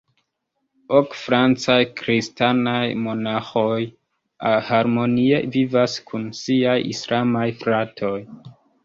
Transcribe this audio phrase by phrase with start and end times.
[0.99, 3.77] Ok francaj kristanaj monaĥoj
[4.71, 8.17] harmonie vivas kun siaj islamaj fratoj.